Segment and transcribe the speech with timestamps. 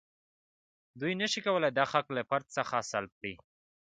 [0.99, 3.33] دوی نشي کولای دا حق له فرد څخه سلب کړي.